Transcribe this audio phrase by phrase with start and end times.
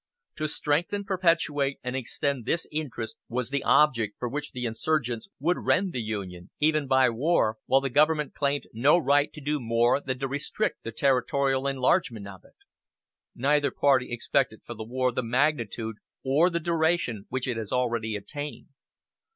[0.37, 5.57] To strengthen, perpetuate and extend this interest was the object for which the insurgents would
[5.63, 10.01] rend the Union, even by war; while the government claimed no right to do more
[10.01, 12.55] than to restrict the territorial enlargement of it.
[13.35, 18.15] "Neither party expected for the war the magnitude or the duration which it has already
[18.15, 18.69] attained.